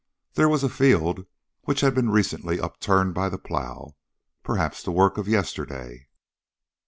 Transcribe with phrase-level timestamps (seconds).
[0.33, 1.27] There was a field
[1.65, 3.93] which had been recently upturned by the plow,
[4.41, 6.07] perhaps the work of yesterday.